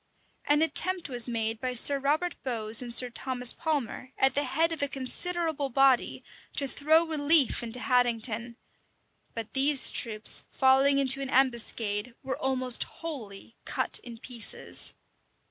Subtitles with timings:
[0.45, 4.71] An attempt was made by Sir Robert Bowes and Sir Thomas Palmer, at the head
[4.71, 6.23] of a considerable body,
[6.55, 8.57] to throw relief into Haddington;
[9.35, 14.95] but these troops, falling into an ambuscade, were almost wholly cut in pieces.